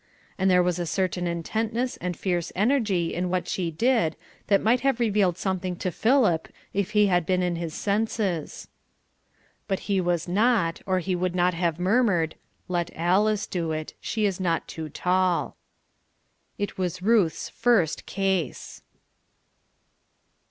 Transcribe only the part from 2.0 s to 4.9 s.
fierce energy in what she did that might